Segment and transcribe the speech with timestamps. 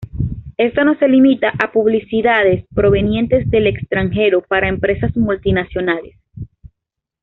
[0.57, 6.15] Esto no se limita a publicidades provenientes del extranjero para empresas multinacionales.